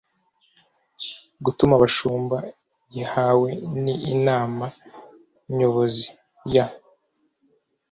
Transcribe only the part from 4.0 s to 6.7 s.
inama nyobozi ya